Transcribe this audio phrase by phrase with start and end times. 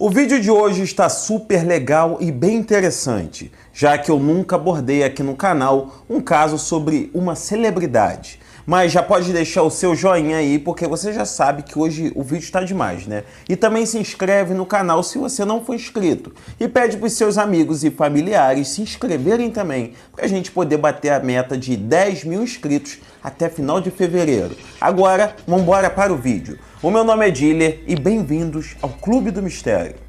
[0.00, 5.02] O vídeo de hoje está super legal e bem interessante, já que eu nunca abordei
[5.02, 8.38] aqui no canal um caso sobre uma celebridade.
[8.68, 12.22] Mas já pode deixar o seu joinha aí, porque você já sabe que hoje o
[12.22, 13.24] vídeo está demais, né?
[13.48, 16.34] E também se inscreve no canal se você não for inscrito.
[16.60, 20.76] E pede para os seus amigos e familiares se inscreverem também, para a gente poder
[20.76, 24.54] bater a meta de 10 mil inscritos até final de fevereiro.
[24.78, 26.58] Agora, vamos embora para o vídeo.
[26.82, 30.07] O meu nome é Diller e bem-vindos ao Clube do Mistério.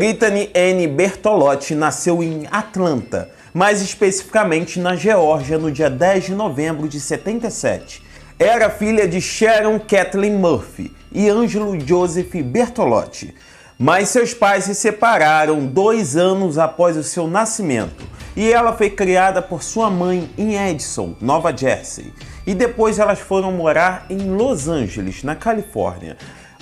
[0.00, 6.88] Brittany Anne Bertolotti nasceu em Atlanta, mais especificamente na Geórgia, no dia 10 de novembro
[6.88, 8.08] de 77
[8.38, 13.34] era filha de Sharon Kathleen Murphy e Angelo Joseph Bertolotti,
[13.78, 18.02] mas seus pais se separaram dois anos após o seu nascimento
[18.34, 22.14] e ela foi criada por sua mãe em Edison, Nova Jersey,
[22.46, 26.16] e depois elas foram morar em Los Angeles, na Califórnia,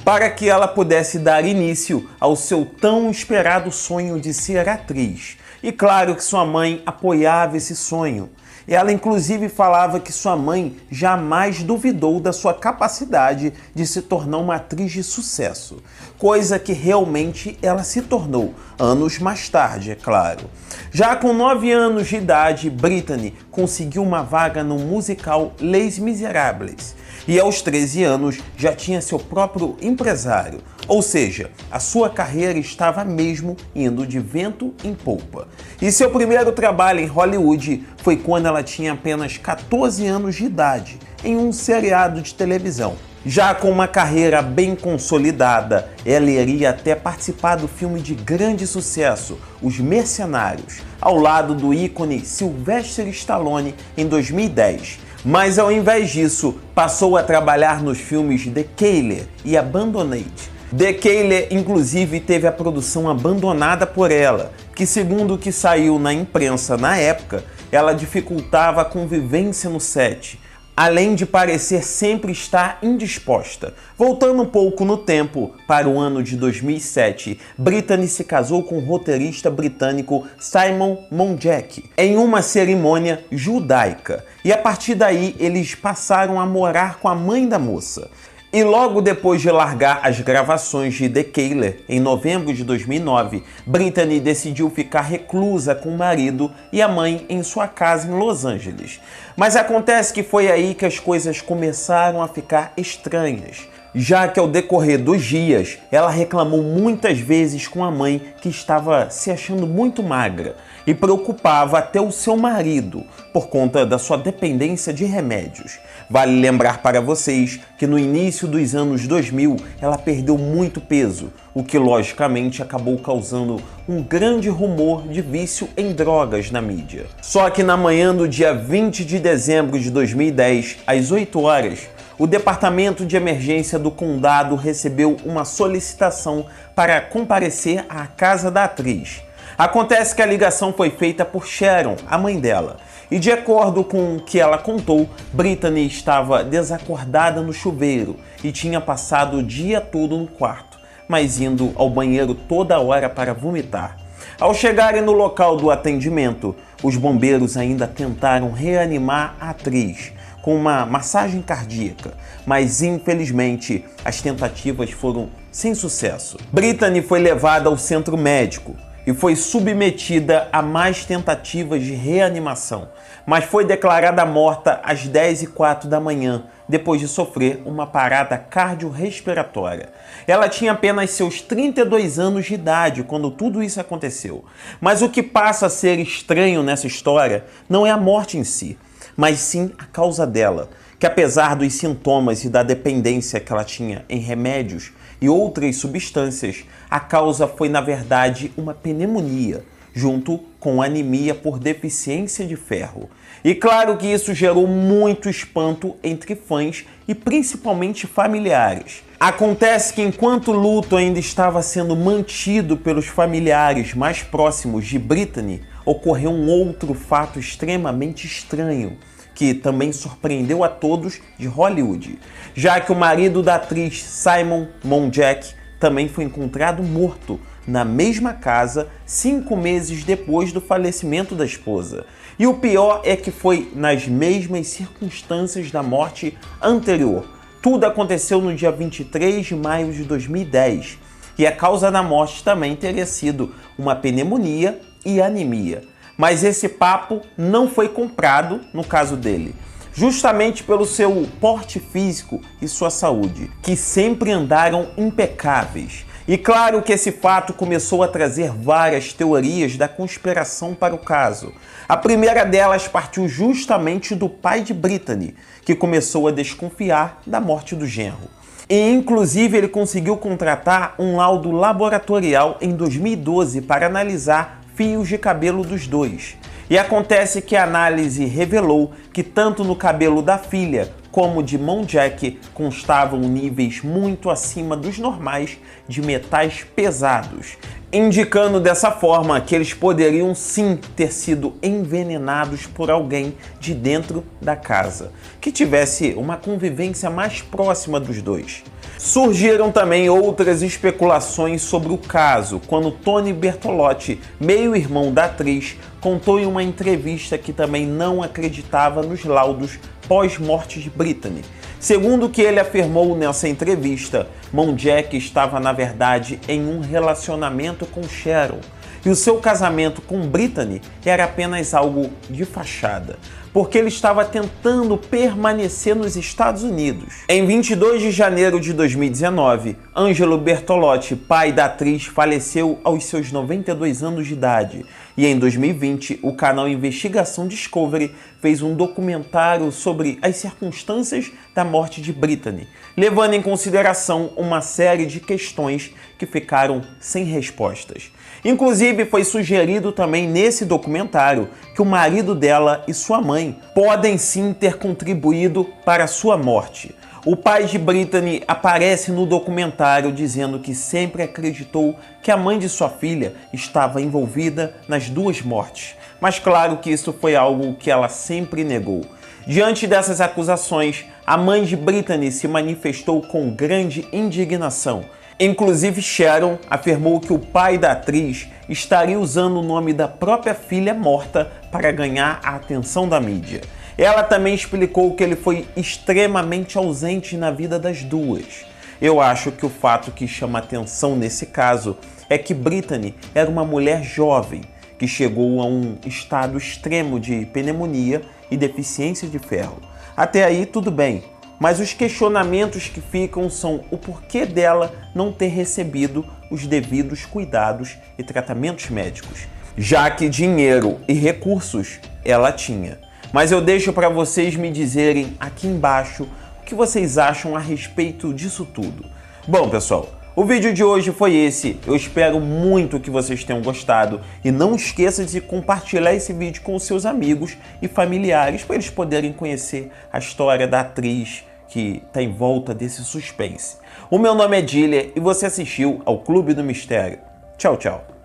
[0.05, 5.37] para que ela pudesse dar início ao seu tão esperado sonho de ser atriz.
[5.63, 8.31] E claro que sua mãe apoiava esse sonho.
[8.69, 14.57] Ela inclusive falava que sua mãe jamais duvidou da sua capacidade de se tornar uma
[14.57, 15.83] atriz de sucesso,
[16.19, 20.51] coisa que realmente ela se tornou, anos mais tarde, é claro.
[20.93, 26.95] Já com 9 anos de idade, Brittany conseguiu uma vaga no musical Les Miserables
[27.27, 33.05] e aos 13 anos já tinha seu próprio empresário, ou seja, a sua carreira estava
[33.05, 35.49] mesmo indo de vento em polpa.
[35.81, 40.99] E seu primeiro trabalho em Hollywood foi quando ela tinha apenas 14 anos de idade,
[41.25, 42.97] em um seriado de televisão.
[43.27, 49.39] Já com uma carreira bem consolidada, ela iria até participar do filme de grande sucesso,
[49.61, 57.17] Os Mercenários, ao lado do ícone Sylvester Stallone em 2010 mas ao invés disso, passou
[57.17, 60.51] a trabalhar nos filmes The Kayler e Abandonate.
[60.77, 66.13] The Kayler, inclusive, teve a produção abandonada por ela, que, segundo o que saiu na
[66.13, 67.43] imprensa na época,
[67.73, 70.39] ela dificultava a convivência no set,
[70.79, 73.75] além de parecer sempre estar indisposta.
[73.97, 78.85] Voltando um pouco no tempo, para o ano de 2007, Brittany se casou com o
[78.85, 86.47] roteirista britânico Simon Monjack em uma cerimônia judaica, e a partir daí eles passaram a
[86.47, 88.09] morar com a mãe da moça.
[88.51, 94.19] E logo depois de largar as gravações de The Kayler, em novembro de 2009, Brittany
[94.21, 99.01] decidiu ficar reclusa com o marido e a mãe em sua casa em Los Angeles.
[99.37, 104.49] Mas acontece que foi aí que as coisas começaram a ficar estranhas já que ao
[104.49, 110.03] decorrer dos dias ela reclamou muitas vezes com a mãe que estava se achando muito
[110.03, 110.57] magra
[110.87, 115.79] e preocupava até o seu marido por conta da sua dependência de remédios.
[116.09, 121.63] Vale lembrar para vocês que no início dos anos 2000 ela perdeu muito peso, o
[121.63, 127.07] que logicamente acabou causando um grande rumor de vício em drogas na mídia.
[127.21, 131.89] Só que na manhã do dia 20 de dezembro de 2010, às 8 horas,
[132.19, 139.23] o Departamento de Emergência do Condado recebeu uma solicitação para comparecer à casa da atriz.
[139.57, 144.17] Acontece que a ligação foi feita por Sharon, a mãe dela, e de acordo com
[144.17, 150.17] o que ela contou, Brittany estava desacordada no chuveiro e tinha passado o dia todo
[150.17, 153.97] no quarto, mas indo ao banheiro toda hora para vomitar.
[154.41, 160.13] Ao chegarem no local do atendimento, os bombeiros ainda tentaram reanimar a atriz
[160.49, 162.15] com uma massagem cardíaca,
[162.47, 166.39] mas infelizmente as tentativas foram sem sucesso.
[166.51, 168.75] Brittany foi levada ao centro médico,
[169.07, 172.89] e foi submetida a mais tentativas de reanimação,
[173.27, 178.37] mas foi declarada morta às 10 e 04 da manhã, depois de sofrer uma parada
[178.37, 179.89] cardiorrespiratória.
[180.27, 184.45] Ela tinha apenas seus 32 anos de idade quando tudo isso aconteceu.
[184.79, 188.79] Mas o que passa a ser estranho nessa história não é a morte em si,
[189.19, 194.05] mas sim a causa dela, que apesar dos sintomas e da dependência que ela tinha
[194.09, 201.35] em remédios, e outras substâncias, a causa foi na verdade uma pneumonia, junto com anemia
[201.35, 203.11] por deficiência de ferro.
[203.43, 209.03] E claro que isso gerou muito espanto entre fãs e principalmente familiares.
[209.19, 215.63] Acontece que enquanto o luto ainda estava sendo mantido pelos familiares mais próximos de Brittany,
[215.85, 218.97] ocorreu um outro fato extremamente estranho
[219.39, 222.19] que também surpreendeu a todos de Hollywood,
[222.57, 228.89] já que o marido da atriz Simon Monjack também foi encontrado morto na mesma casa
[229.07, 232.05] cinco meses depois do falecimento da esposa.
[232.37, 237.25] E o pior é que foi nas mesmas circunstâncias da morte anterior.
[237.63, 240.99] Tudo aconteceu no dia 23 de maio de 2010
[241.39, 245.85] e a causa da morte também teria sido uma pneumonia e anemia.
[246.19, 249.55] Mas esse papo não foi comprado no caso dele
[249.99, 256.07] justamente pelo seu porte físico e sua saúde, que sempre andaram impecáveis.
[256.29, 261.53] E claro que esse fato começou a trazer várias teorias da conspiração para o caso.
[261.89, 267.75] A primeira delas partiu justamente do pai de Brittany, que começou a desconfiar da morte
[267.75, 268.29] do genro.
[268.71, 275.65] E inclusive ele conseguiu contratar um laudo laboratorial em 2012 para analisar fios de cabelo
[275.65, 276.37] dos dois.
[276.71, 282.39] E acontece que a análise revelou que tanto no cabelo da filha como de Jack
[282.55, 285.59] constavam níveis muito acima dos normais
[285.89, 287.59] de metais pesados,
[287.93, 294.55] indicando dessa forma que eles poderiam sim ter sido envenenados por alguém de dentro da
[294.55, 298.63] casa, que tivesse uma convivência mais próxima dos dois.
[298.99, 306.47] Surgiram também outras especulações sobre o caso, quando Tony Bertolotti, meio-irmão da atriz, contou em
[306.47, 311.43] uma entrevista que também não acreditava nos laudos pós-morte de Brittany.
[311.81, 314.27] Segundo o que ele afirmou nessa entrevista,
[314.75, 318.59] Jack estava na verdade em um relacionamento com Sharon
[319.07, 323.17] e o seu casamento com Brittany era apenas algo de fachada
[323.53, 327.23] porque ele estava tentando permanecer nos Estados Unidos.
[327.29, 334.03] Em 22 de janeiro de 2019, Angelo Bertolotti, pai da atriz, faleceu aos seus 92
[334.03, 334.85] anos de idade.
[335.17, 342.01] E em 2020, o canal Investigação Discovery fez um documentário sobre as circunstâncias da morte
[342.01, 348.13] de Brittany, levando em consideração uma série de questões que ficaram sem respostas.
[348.45, 353.38] Inclusive, foi sugerido também nesse documentário que o marido dela e sua mãe
[353.75, 356.95] podem sim ter contribuído para sua morte.
[357.25, 362.69] O pai de Brittany aparece no documentário dizendo que sempre acreditou que a mãe de
[362.69, 368.09] sua filha estava envolvida nas duas mortes, mas claro que isso foi algo que ela
[368.09, 369.05] sempre negou.
[369.47, 375.05] Diante dessas acusações, a mãe de Brittany se manifestou com grande indignação
[375.41, 380.93] Inclusive, Sharon afirmou que o pai da atriz estaria usando o nome da própria filha
[380.93, 383.61] morta para ganhar a atenção da mídia.
[383.97, 388.67] Ela também explicou que ele foi extremamente ausente na vida das duas.
[389.01, 391.97] Eu acho que o fato que chama atenção nesse caso
[392.29, 394.63] é que Brittany era uma mulher jovem
[394.99, 399.81] que chegou a um estado extremo de pneumonia e deficiência de ferro.
[400.17, 401.23] Até aí, tudo bem,
[401.59, 407.97] mas os questionamentos que ficam são o porquê dela não ter recebido os devidos cuidados
[408.17, 409.47] e tratamentos médicos,
[409.77, 412.99] já que dinheiro e recursos ela tinha.
[413.33, 416.29] Mas eu deixo para vocês me dizerem aqui embaixo
[416.61, 419.05] o que vocês acham a respeito disso tudo.
[419.47, 421.81] Bom, pessoal, o vídeo de hoje foi esse.
[421.87, 426.79] Eu espero muito que vocês tenham gostado e não esqueça de compartilhar esse vídeo com
[426.79, 432.33] seus amigos e familiares para eles poderem conhecer a história da atriz que está em
[432.33, 433.77] volta desse suspense.
[434.11, 437.19] O meu nome é Dília e você assistiu ao Clube do Mistério.
[437.57, 438.18] Tchau, tchau.